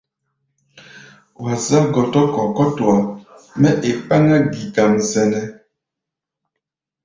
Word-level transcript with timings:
Wa 1.41 1.53
zá̧ 1.65 1.83
gɔtɔ-kɔ̧ 1.93 2.45
kútua 2.55 2.97
mɛ́ 3.59 3.73
e 3.87 3.89
kpáná-gi-kam 4.03 4.93
sɛnɛ́. 5.09 5.43